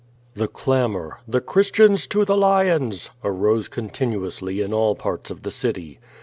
[0.33, 5.51] The clamor, "The Christians to the lions!" arose continu ously in all parts of the
[5.51, 5.99] city.